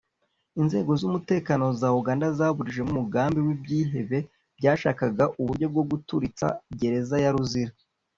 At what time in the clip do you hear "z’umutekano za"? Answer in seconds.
0.99-1.87